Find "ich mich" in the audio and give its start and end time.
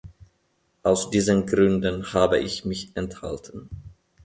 2.39-2.89